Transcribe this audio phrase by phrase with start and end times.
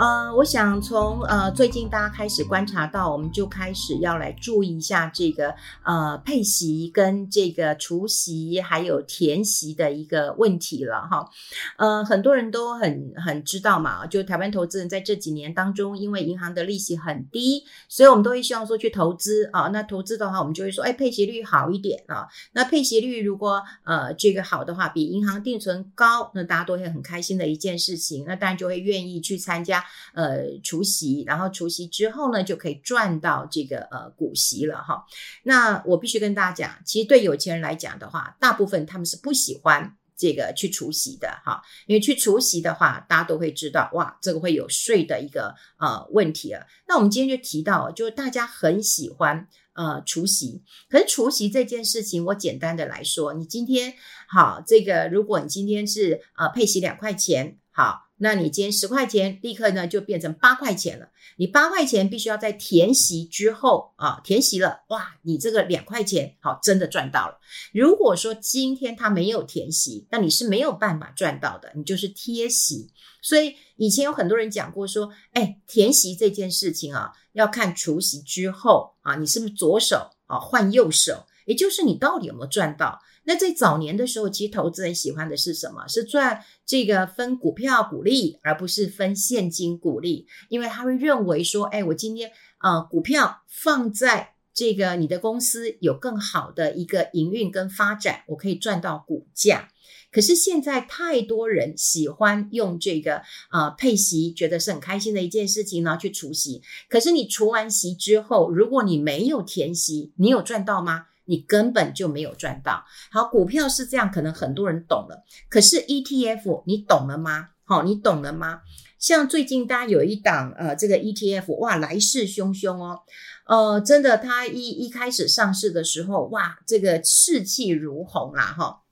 [0.00, 11.28] 呃，我想从呃最近大家开始观察到，我们就开始要来注意一下这个呃配息跟这个除息还有填息的一个问题了哈。
[11.76, 19.68] 呃，很多人都很很知道嘛，就台湾投资人在这几年当中，因为银行的利息很低，所以我们都会希望说去投资啊。
[19.68, 22.26] 那投资的话，我们就会说，哎，配息率好一点啊。
[22.52, 26.30] 那配息率如果呃这个好的话，比银行定存高。
[26.34, 35.04] 那大家都会很开心的一件事情，那当然就会愿意去参加呃除息，然后除息之后呢，就可以赚到这个呃股息了哈。
[35.44, 46.66] 那我必须跟大家讲，其实对有钱人来讲的话，大部分他们是不喜欢这个去除息的哈，因为去除息的话，大家都会知道哇，这个会有税的一个呃问题了。
[46.86, 49.48] 那我们今天就提到，就是大家很喜欢。
[49.72, 53.94] 呃，除息，可是除息这件事情，我简单的来说，你今天
[54.28, 61.08] 好，这个如果你今天是呃配息两块钱，好，那你今天十块钱立刻呢就变成八块钱了。
[61.36, 67.38] 你八块钱必须要在填息之后啊，填息了，哇，你这个两块钱好真的赚到了。
[67.72, 72.90] 如果说今天他没有填息，那你是没有办法赚到的，你就是贴息。
[73.22, 77.12] 所以以前有很多人讲过说，哎，填息这件事情啊。
[77.32, 82.98] 要看除息之后啊，你是不是左手啊换右手，也就是你到底有没有赚到？
[83.30, 85.86] 那在早年的时候，其实投资人喜欢的是什么？
[85.86, 99.68] 是赚这个分股票股利，而不是分现金股利，因为他会认为说，哎，我今天啊股票放在这个你的公司有更好的一个营运跟发展，我可以赚到股价。
[100.10, 106.62] 可是现在太多人喜欢用这个啊、配息，觉得是很开心的一件事情呢，去除息。
[106.88, 111.06] 可是你除完息之后，如果你没有填息，你有赚到吗？
[111.30, 112.84] 你根本就没有赚到。
[113.12, 115.24] 好，股票是这样，可能很多人懂了。
[115.48, 117.50] 可是 ETF 你懂了吗？
[117.64, 118.62] 好，你懂了吗？
[118.98, 123.00] 像最近大家有一档呃这个 ETF，哇，来势汹汹哦，
[123.46, 128.82] 呃，真的，它一一开始上市的时候，哇，这个士气如虹啦，哈。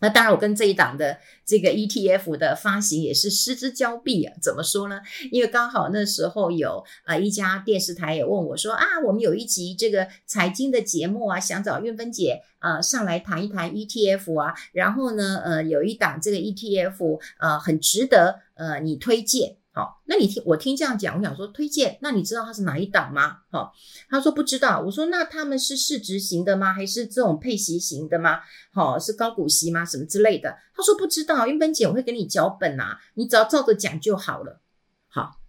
[0.00, 4.34] 那当然，我跟这一档的这个 ETF 的发行也是失之交臂啊。
[4.40, 5.00] 怎么说呢？
[5.30, 14.54] 因为刚好那时候有啊一家电视台也问我说啊，我们有一集这个财经的节目啊，想找韵芬姐啊上来谈一谈 ETF 啊。
[14.72, 19.56] 然后呢，呃有一档这个 ETF 呃很值得呃你推荐。
[19.72, 23.38] 好，那你听我听这样讲，我想说推荐，那你知道它是哪一档吗？
[23.52, 23.72] 好，
[24.08, 24.80] 他说不知道。
[24.80, 26.72] 我说那他们是市值型的吗？
[26.72, 28.40] 还是这种配息型的吗？
[28.72, 29.84] 好，是高股息吗？
[29.84, 30.56] 什么之类的？
[30.74, 31.46] 他说不知道。
[31.46, 34.60] 因本姐我会给你脚本啊，你只要照着讲就好了。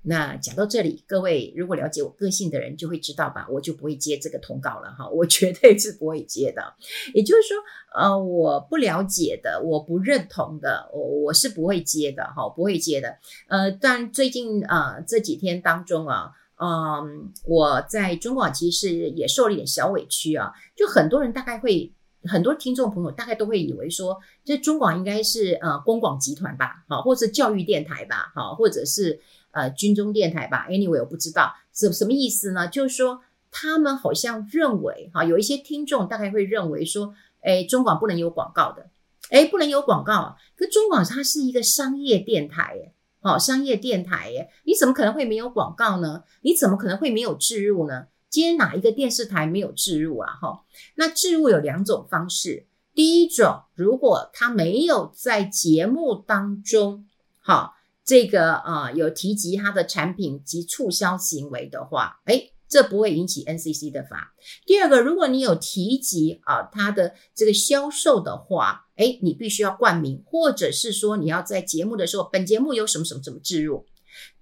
[0.04, 6.74] 那讲到这里，各位如果了解我个性的人就会知道吧，我就不会接这个通告了哈，我绝对是不会接的。
[7.14, 7.58] 也就是说，
[7.94, 13.16] 呃，我不了解的，我不认同的，我我是不会接的哈，不会接的。
[13.48, 29.22] 呃，但最近啊、呃、这几天当中啊，嗯、我在中广其实也受了一点小委屈啊，就很多人大概会，很多听众朋友大概都会以为说，这中广应该是呃公广集团吧，好，或者是教育电台吧，好，或者是。
[29.52, 32.68] 呃，军中电台吧，anyway，我不知道什什么意思呢？
[32.70, 38.90] 就是说，他们好像认为，哈，有一些听众大概会认为说，诶，中广不能有广告的，
[39.30, 40.36] 诶，不能有广告啊。
[40.56, 46.24] 可中广它是一个商业电台，诶，好，商业电台，诶，你怎么可能会没有广告呢？
[46.44, 48.08] 你怎么可能会没有置入呢？
[48.30, 50.32] 今天哪一个电视台没有置入啊？
[50.42, 50.64] 哈，
[50.96, 57.06] 那置入有两种方式，第一种，如果他没有在节目当中，
[57.42, 57.76] 好。
[58.12, 64.34] 这个啊、有提及他的产品及促销行为的话，诶，这不会引起 NCC 的罚。
[64.66, 73.86] 第二个，如果你有提及啊他的这个销售的话，诶，你必须要冠名，或者是说你要在节目的时候，本节目有什么什么什么置入，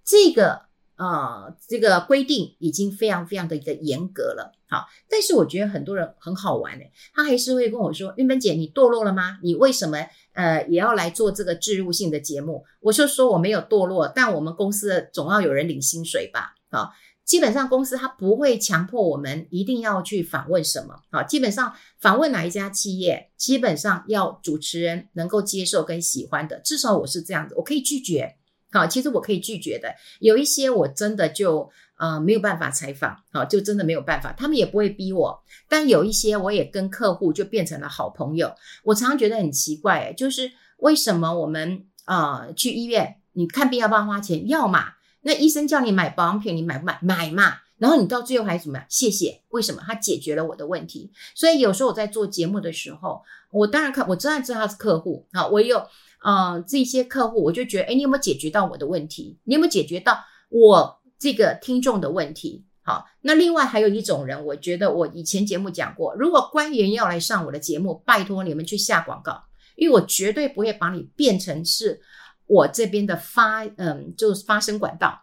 [0.04, 0.68] 这个。
[0.96, 9.40] 啊、呃，这个规定已经非常非常的一个严格了，好，但是我觉得很多人很好玩诶，他还是会跟我说：“玉芬姐，你堕落了吗？
[9.42, 9.98] 你为什么
[10.40, 16.90] 呃也要来做这个置入性的节目？”我就说我没有堕落，但我们公司总要有人领薪水吧，啊，
[17.26, 28.36] 基本上公司它不会强迫我们一定要去访问什么，啊，基本上访问哪一家企业，基本上要主持人能够接受跟喜欢的，至少我是这样子，我可以拒绝。
[28.72, 35.44] 好，其实我可以拒绝的，有一些我真的就呃没有办法采访，好，就真的没有办法，他们也不会逼我。
[35.68, 38.52] 但有一些我也跟客户就变成了好朋友。
[38.86, 44.48] 我常常觉得很奇怪，就是为什么我们呃去医院，你看病要不要花钱？
[44.48, 44.94] 要嘛。
[45.22, 46.98] 那医生叫你买保养品，你买不买？
[47.02, 47.58] 买嘛。
[47.78, 48.86] 然后你到最后还怎么样？
[48.90, 49.42] 谢谢。
[49.50, 49.82] 为什么？
[49.86, 51.12] 他解决了我的问题。
[51.36, 53.22] 所以有时候我在做节目的时候，
[53.52, 55.86] 我当然看，我真的知道他是客户啊，我有。
[56.22, 59.40] 呃这些客户，我就觉得，哎，你有没有解决到我的问题？
[59.46, 60.20] 你有没有解决到
[60.50, 62.66] 我这个听众的问题？
[62.82, 69.44] 好，那另外还有一种人，我觉得我以前节目讲过，如果官员要来上我的节目，拜托你们去下广告，
[69.76, 72.02] 因为我绝对不会把你变成是
[72.48, 75.22] 我这边的发，嗯，就是发声管道，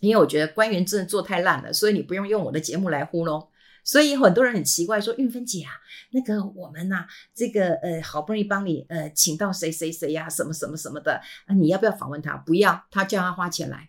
[0.00, 3.48] 因为我觉得官员真的做太烂了，所以你不用用我的节目来糊弄。
[3.84, 5.70] 所以很多人很奇怪说，运芬姐啊，
[6.10, 12.36] 那个我们呐、这个呃，好不容易帮你呃请到谁谁谁呀，什么什么什么的，啊，你要不要访问他？
[12.38, 13.88] 不要，他叫他花钱来，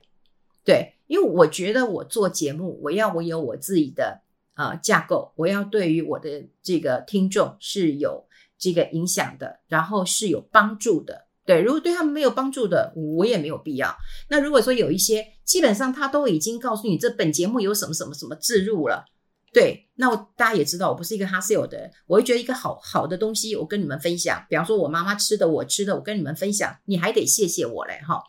[0.63, 0.98] 对。
[1.09, 4.21] 因为我觉得我做节目，我要我有我自己的
[4.53, 8.27] 啊、呃、架构，我要对于我的这个听众是有
[8.59, 11.25] 这个影响的，然后是有帮助的。
[11.45, 13.91] 对，如果对他们没有帮助的，我也没有必要。
[14.29, 19.03] 那如果说有一些，基本上他都已经告诉你这本节目有什么什么什么置入了，
[19.51, 28.21] 对，那我大家也知道我不是一个哈 sale 的人，我会觉得一个好好的东西，我跟你们分享，比方说我妈妈吃的，我吃的，我跟你们分享，你还得谢谢我嘞，哈。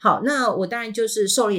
[0.00, 1.54] 好，那我当然就是受了。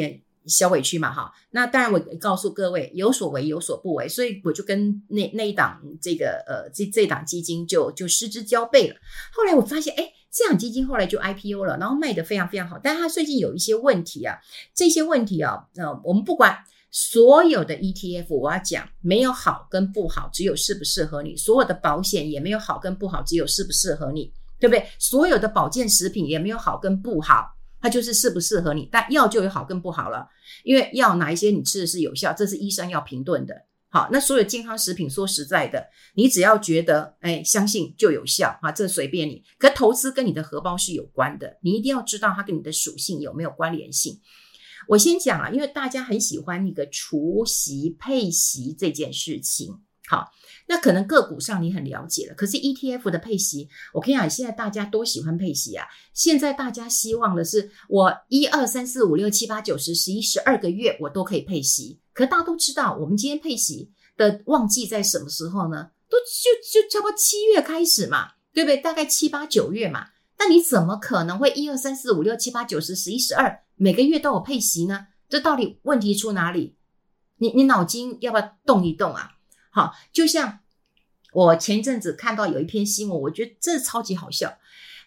[0.48, 8.96] 小委屈嘛，哈，那当然我告诉各位有所为有所不为，所以我就跟那那一档这个呃这这档基金就就失之交臂了。
[9.34, 14.38] 后来我发现，哎，这档基金后来就 IPO 了，然后卖得非常非常好，但是它最近有一些问题啊，
[14.74, 16.58] 这些问题啊，呃，我们不管
[16.92, 24.88] 所有的 ETF，我要讲没有好跟不好，只有适不适合你；所有的保险也没有好跟不好，只有适不适合你，对不对？
[24.98, 27.57] 所有的保健食品也没有好跟不好。
[27.80, 30.28] 它就是适不适合你，但药就有好跟不好了，
[30.64, 33.66] 因为药哪一些你吃的是有效，这是医生要评论的。
[33.90, 39.42] 好，那所有健康食品，说实在的，你只要觉得哎相信就有效啊，这随便你。
[39.58, 44.20] 可投资跟你的荷包是有关的，你一定要知道它跟你的属性有没有关联性。
[44.90, 49.80] 我先讲啊，因为大家很喜欢那个除息配息这件事情。
[50.10, 50.32] 好，
[50.70, 55.86] 那可能个股上你很了解了，可是 ETF 的配息，我跟你讲，现在大家都喜欢配息啊。
[56.14, 62.00] 现在大家希望的是，我一二三四五六七八九十十一十二个月我都可以配息。
[62.14, 65.90] 可大家都知道，我们今天配息的旺季在什么时候呢？
[66.10, 68.78] 都就就差不多七月开始嘛，对不对？
[68.78, 70.08] 大概七八九月嘛。
[70.40, 75.08] 那你怎么可能会一二三四五六七八九十十一十二每个月都有配息呢？
[75.28, 76.78] 这到底问题出哪里？
[77.40, 79.32] 你你脑筋要不要动一动啊？
[79.70, 80.60] 好，就像
[81.34, 84.58] 我前一阵子看到有一篇新闻，我觉得这超级好笑。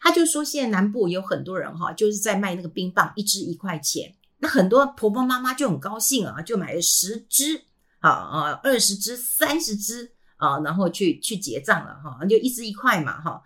[0.03, 4.15] 他就说，现在南部有很多人哈，就是在卖那个冰棒，一支一块钱。
[4.39, 7.61] 那很多婆婆妈妈就很高兴啊，就买了十支
[7.99, 13.43] 啊啊，二十支、三十支啊，然后去去结账了哈，就一支一块嘛哈。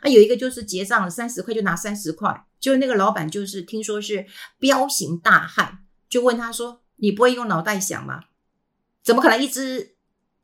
[0.00, 2.46] 啊，有一个就是结账了三十块，就拿三十块。
[2.58, 4.26] 就那个老板就是听说是
[4.58, 8.24] 彪形大汉，就问他说：“你不会用脑袋想吗？
[9.02, 9.96] 怎么可能一支？”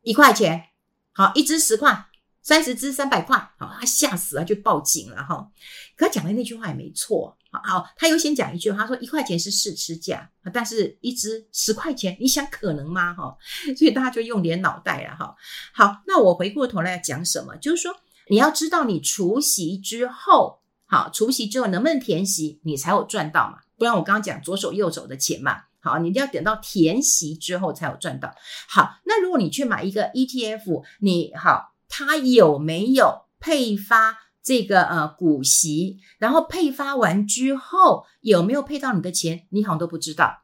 [0.05, 0.69] 一块钱，
[1.13, 2.05] 好，一支十块，
[2.43, 5.51] 三十支三百块，好，他吓死了，就报警了哈。
[5.97, 13.15] 可他讲的那句话也没错，好，他又先讲一句，他说一块钱是试吃价，但是一支十块钱，你想可能吗？
[13.15, 13.35] 哈，
[13.75, 15.35] 所以大家就用点脑袋了哈。
[15.73, 17.55] 好，那我回过头来讲什么？
[17.57, 17.91] 就是说
[18.29, 23.61] 你要知道你除夕之后，好，除夕之后能不能填息，你才有赚到嘛？
[23.75, 25.63] 不然我刚刚讲左手右手的钱嘛。
[25.85, 28.33] 好，你一定要等到填息之后才有赚到。
[28.67, 35.99] 好，那如果你去买一个 ETF，你好，它有没有配发这个呃股息？
[36.17, 39.45] 然后配发完之后有没有配到你的钱？
[39.51, 40.41] 你好像都不知道。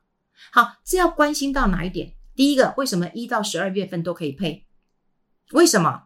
[0.51, 2.13] 好，这要关心到哪一点？
[2.35, 4.65] 第一个，为什么一到十二月份都可以配？
[5.51, 6.03] 为什么？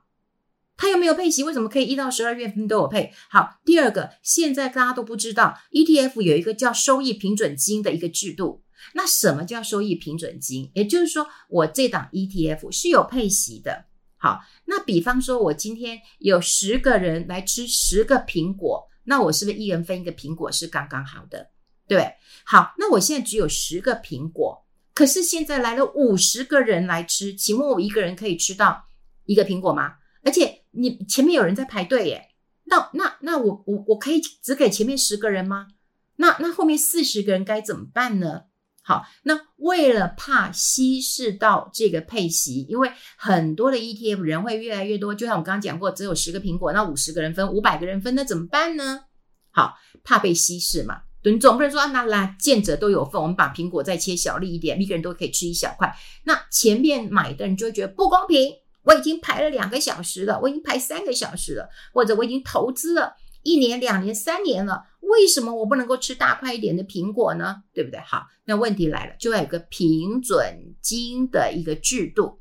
[0.77, 1.43] 它有没有配息？
[1.43, 3.13] 为什么可以一到十二月份都有配？
[3.29, 8.64] 好，第二个，现在大家都不知道 ETF 有一个叫收益平准金的一个制度。
[8.93, 10.71] 那什么叫收益平准金？
[10.73, 13.85] 也就是说，我这档 ETF 是有配息的。
[14.17, 21.49] 好，那比方说，我今天有十个人来吃十个苹果，那我是不是一人分一个苹果是刚刚好的？
[21.87, 22.13] 对，
[22.45, 24.65] 好，那我现在只有十个苹果，
[24.95, 28.85] 可是现在来了五十个人来吃，请问我一个人可以吃到
[29.25, 29.95] 一个苹果吗？
[30.23, 32.29] 而且你前面有人在排队耶，
[32.63, 35.67] 那那那我我我可以只给前面十个人吗？
[36.15, 38.45] 那那后面四十个人该怎么办呢？
[38.87, 49.05] 好，那为了怕稀释到这个配息，因为很多的 ETF 人会越来越多，就像我刚刚讲过，只有十个苹果，那五十个人分，五百个人分，那怎么办呢？
[49.49, 49.73] 好，
[50.03, 55.91] 怕被稀释嘛，你总不能说啊，那来见者都有份，我们把苹果再切小粒一点，每个人都可以吃一小块，
[56.25, 64.83] 那前面买的人就会觉得不公平，我已经排了两个小时了，我已经排三个小时了，或者我已经投资了一年、两年、三年了。
[64.99, 67.57] 为什么我不能够吃大块一点的苹果呢？
[67.73, 67.99] 对不对？
[67.99, 72.39] 好，那问题来了，就要有个平准金的一个制度。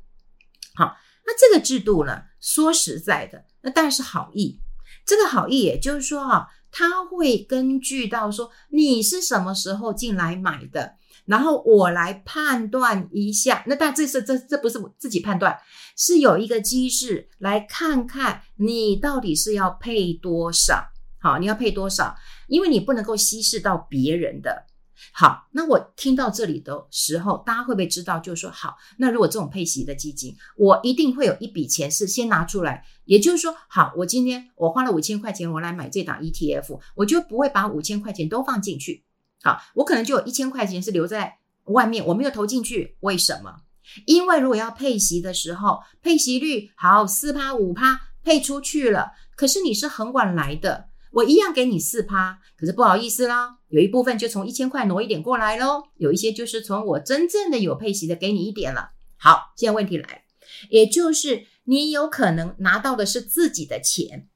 [0.73, 0.97] 好，
[1.27, 4.59] 那这个制度呢，说实在的，那当然是好意。
[5.05, 10.95] 这个好意也就是说啊，他会根据到说你是什么时候进来买的，
[11.25, 13.63] 然后我来判断一下。
[13.67, 15.55] 那但这是这这不是我自己判断，
[15.95, 20.83] 是有一个机制来看看你到底是要配多少。
[21.25, 22.15] 好，你要配多少？
[22.47, 24.67] 因为你不能够稀释到别人的。
[25.11, 28.19] 好，那我听到这里的时候，大家会不会知道？
[28.19, 32.85] 就是说，好，那如果这种配息的基金，我一定会有一笔钱是先拿出来。
[33.05, 39.03] 也就是说，好，我今天我花了五千块钱，我来买这档 ETF，我就不会把五千块钱都放进去。
[39.41, 42.97] 好，我可能就有一千块钱是留在外面，我没有投进去。
[42.99, 43.61] 为什么？
[44.05, 50.89] 因为如果要配息的时候，配息率好四趴五趴配出去了，可是你是很晚来的。
[51.15, 58.89] 我一样给你四趴，可是不好意思啦，有一部分就从一千块挪一点过来咯，有一些就是从我真正的有配息的给你一点了。
[59.15, 60.25] 好，现在问题来，
[60.69, 64.27] 也就是你有可能拿到的是自己的钱，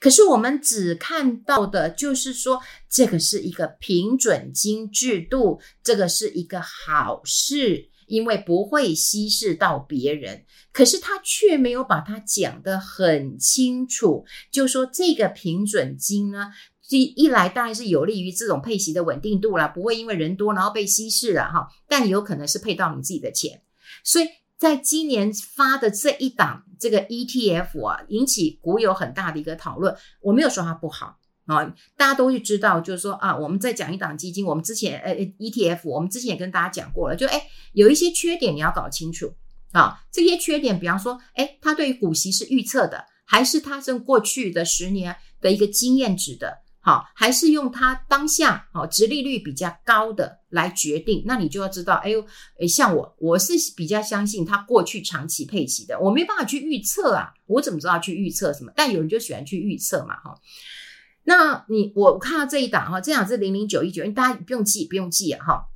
[0.00, 2.60] 可是我们只看到的就是说
[2.90, 7.90] 这个是一个平准金制度，这个是一个好事。
[8.06, 14.24] 因为不会稀释到别人，可是他却没有把它讲得很清楚。
[14.50, 16.52] 就说这个平准金呢，
[16.90, 21.68] 一一来当然是有利于这种配息的稳定度啦，不会因为人多然后被稀释了哈。
[21.88, 23.62] 但有可能是配到你自己的钱，
[24.02, 29.94] 所以在今年发的这一档这个 ETF 啊，引起股友很大的一个讨论。
[30.20, 31.18] 我没有说它不好。
[31.46, 31.64] 啊，
[31.96, 39.34] 大家都会知道，就是说啊，我们在讲一档基金，我们之前呃 ETF，我们之前也跟大家讲过了，就诶有一些缺点你要搞清楚
[39.72, 52.24] 啊，这些缺点，比方说，诶它对于股息是预测的，还是它是过去的十年的一个经验值的，好，还是用它当下好殖利率比较高的来决定，那你就要知道，哎呦，
[52.66, 58.72] 像我，我是比较相信它过去长期配息的，我没办法去预测啊，我怎么知道去预测什么？
[58.74, 60.34] 但有人就喜欢去预测嘛，哈。
[61.24, 65.66] 那你我看到这一档哈，这档是零零九一九，大家不用记，不用记啊哈。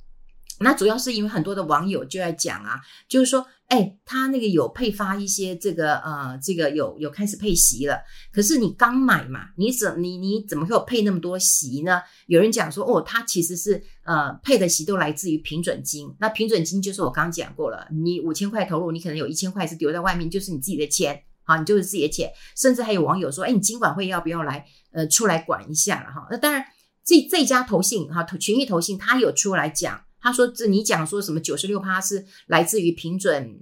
[0.61, 7.97] 那主要是因为很多的网友就在讲啊，就是说，哎，他那个有配发一些这个呃，这个有有开始配席了，
[8.29, 12.01] 可是你刚买嘛，你怎你你怎么会有配那么多席呢？
[12.27, 21.23] 有人讲说，哦，他其实是呃配的席都来自于平准金，那平准金就是我刚刚讲过了，你五千块投入，你可能有一千块是丢在外面，就是你自己的钱。
[21.49, 26.27] 啊，你就是自己的钱，甚至还有网友说，哎，你金管会要不要来，呃，出来管一下了哈？
[26.29, 26.63] 那当然，
[27.03, 33.59] 这这家投信哈，群益投信，他有出来讲，他说这你讲说什么九十六趴是来自于平准，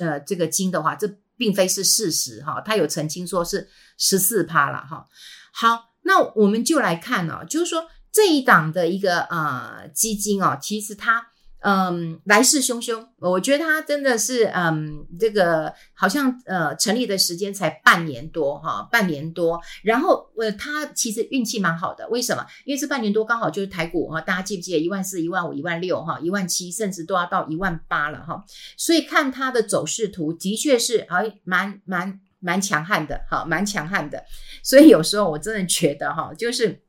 [0.00, 5.06] 呃，这个金的话，这并非是事实哈，他有澄清说是十四趴了哈。
[5.52, 11.28] 好，那我们就来看哦，就是说这一档的一个呃基金哦，其实它。
[11.60, 22.46] 嗯，来势汹汹，我觉得他真的是，嗯，这个好像呃成立的时间才半年多哈，半年多，然后呃他其实运气蛮好的，为什么？
[22.64, 28.44] 因为这半年多刚好就是台股哈，大家记不记得一万四、一万五、一万六哈、一万七，甚至都要到一万八了哈，
[28.76, 34.24] 所以看他的走势图，的确是还蛮蛮蛮强悍的哈，蛮强悍的，
[34.62, 36.80] 所以有时候我真的觉得哈，就是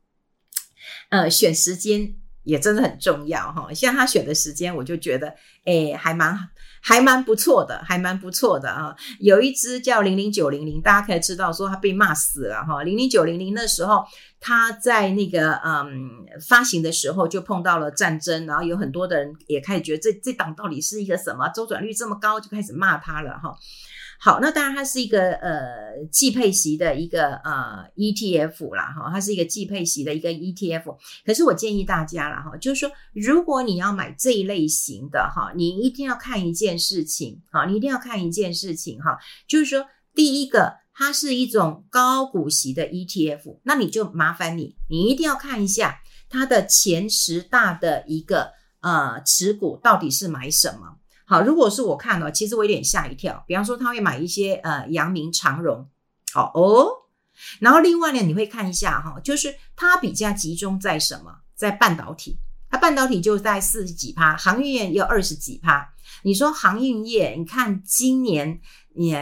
[1.08, 2.14] 呃选时间。
[2.44, 6.36] 也真的很重要哈，像他选的时间，我就觉得，诶，还蛮
[6.80, 8.96] 还蛮不错的，还蛮不错的啊。
[9.18, 12.82] 有一支叫零零九零零，大家可以知道说他被骂死了哈。
[12.82, 14.02] 零零九零零那时候
[14.40, 16.10] 他在那个嗯
[16.48, 23.54] 发行的时候就碰到了战争，然后有很多的人也开始觉得这这档到底是一个什么周转率这么高，就开始骂他了哈。
[24.22, 30.94] 好，那当然它是一个呃季配息的一个呃 ETF 啦，哈，它是一个季配息的一个 ETF。
[31.24, 45.98] 可是我建议大家啦，哈，就是说如果你要买这一类型的哈，你一定要看一件事情，哈，你一定要看一件事情哈，就是说第一个它是一种高股息的 ETF，那你就麻烦你，你一定要看一下
[46.28, 48.50] 它的前十大的一个
[48.82, 50.98] 呃持股到底是买什么。
[51.30, 53.44] 好，如果是我看了，其实我有点吓一跳。
[53.46, 55.88] 比方说，他会买一些呃阳明长荣，
[56.32, 56.90] 好哦。
[57.60, 61.32] 然后另外呢，你会看一下哈，就是它比较集中在什么？
[61.54, 62.36] 在半导体，
[62.68, 65.94] 它半导体就在四十几趴，航运业也有二十几趴。
[66.24, 68.60] 你说航运业，你看今年。
[68.92, 69.12] 你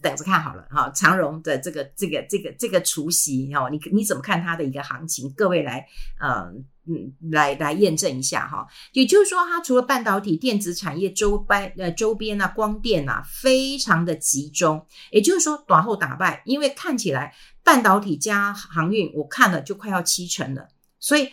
[0.00, 5.30] 等着看好了哈，长荣的这个这个这个这个除夕哦，你你怎么看它的一个行情？
[5.36, 5.86] 各位来
[6.18, 6.50] 呃
[6.86, 8.66] 嗯来来验证一下哈。
[8.92, 14.86] 也就是说，它除了半导体、电子产业周边呃周边啊光电啊，非常的集中。
[15.10, 21.30] 也就是说，短后打败，因为看起来半导体加航运，我看了就快要七成了，所以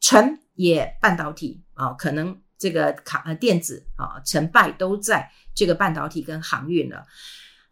[0.00, 5.30] 成也半导体啊，可能这个卡呃电子啊成败都在。
[5.52, 7.04] 这个半导体跟航运了，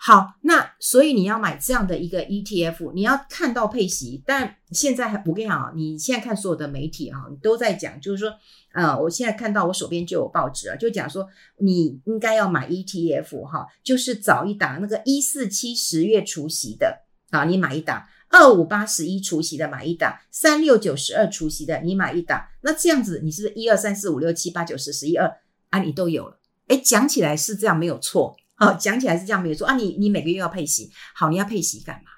[0.01, 4.23] 好，那所以你要买这样的一个 ETF，你要看到配息。
[4.25, 8.33] 但现在还我跟你讲啊，你现在看所有的媒体哈，你都在讲，就是说，
[8.73, 11.29] 呃，我现在看到我手边就有报纸啊，就讲说
[11.59, 22.47] 你应该要买 ETF 哈，就是找一档那个一四七十月除息的啊，你买一档；二五八十一除息的买一档；三六九十二除息的你买一档。
[22.61, 25.29] 那这样子，你是不是一二三四五六七八九十十一二
[25.71, 25.81] 啊？
[25.81, 26.39] 你都有了。
[26.69, 28.37] 诶，讲起来是这样没有错。
[28.59, 29.77] 好，讲起来是这样没有错啊。
[29.77, 32.11] 你你每个月要配息，好，你要配息干嘛？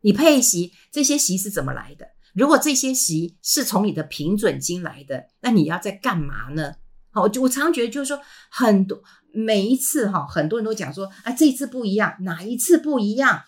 [0.00, 2.06] 你配息这些息是怎么来的？
[2.32, 6.72] 如果这些息是从你的平准金来的，那你要在干嘛呢？
[7.10, 8.18] 好，我我常常觉得就是说，
[8.50, 8.98] 很多
[9.34, 13.42] 每一次哈，很多人都讲说啊，这次不一样，哪一次不一样？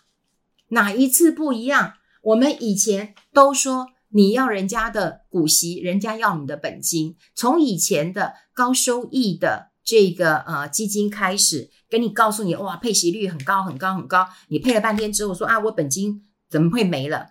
[0.69, 1.95] 哪一次不一样？
[2.23, 9.71] 我们以前都说你要人家的股息，人家要你的本金，从以前的高收益的。
[9.88, 17.31] 这个呃基金开始跟你告诉你哇，配息率很高很高很高，你配了半天之后说啊，我本金怎么会没了？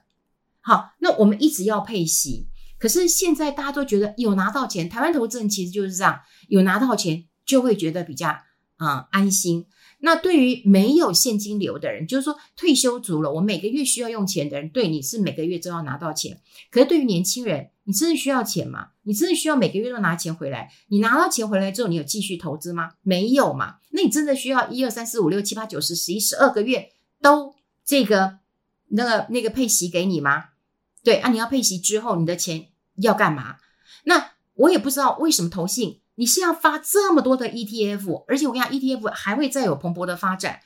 [0.62, 2.48] 好，那我们一直要配息，
[2.80, 8.36] 可是现在大家都觉得有拿到钱，台湾投资人其实就是这样，有拿到钱就会觉得比较
[8.78, 9.68] 啊、安心。
[10.00, 16.42] 那对于没有现金流的人，就是说退休族了，我每个月需要用钱的人，对你是每个月都要拿到钱。
[16.70, 18.90] 可是对于年轻人，你真的需要钱吗？
[19.04, 20.72] 你真的需要每个月都拿钱回来？
[20.90, 22.92] 你拿到钱回来之后，你有继续投资吗？
[23.02, 23.78] 没有嘛？
[23.92, 26.90] 那你真的需要一二三四五六七八九十十一十二个月
[27.22, 28.40] 都这个
[28.90, 30.46] 那个那个配息给你吗？
[31.04, 33.58] 对啊，你要配息之后，你的钱要干嘛？
[34.06, 40.62] 那我也不知道为什么投信你是要发这么多的 ETF，而且我跟你讲，ETF 还会再有蓬勃的发展。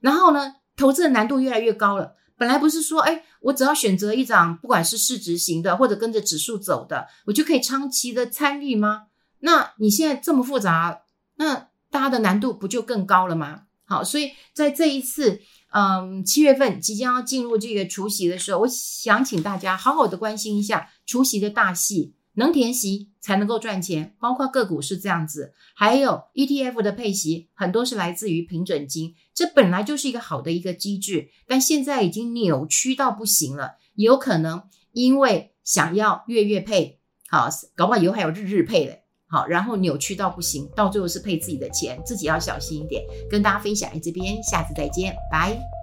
[0.00, 2.16] 然后呢，投资的难度越来越高了。
[2.40, 9.08] 本来不是说，哎，我只要选择一张，不管是市值型的，或者跟着指数走的，我就可以长期的参与吗？
[9.40, 11.02] 那你现在这么复杂，
[11.36, 13.64] 那大家的难度不就更高了吗？
[13.84, 15.42] 好，所以在这一次，
[15.74, 22.14] 嗯，七月份即将要进入这个除夕的时候，我想请大家好好的关心一下除夕的大戏。
[22.34, 34.62] 能填息才能够赚钱，包括个股是这样子，还有 ETF 的配息很多是来自于平准金，这本来就是一个好的一个机制，但现在已经扭曲到不行了，有可能
[34.92, 43.04] 因为想要月月配，好，搞不好以后还有日日配嘞，好，然后扭曲到不行，到最后是配自己的钱，自己要小心一点。
[43.28, 45.79] 跟大家分享在这边，下次再见，拜。